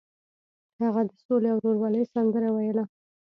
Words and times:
هغه 0.81 1.01
د 1.09 1.11
سولې 1.25 1.49
او 1.53 1.59
ورورولۍ 1.63 2.03
سندره 2.13 2.49
ویله. 2.51 2.83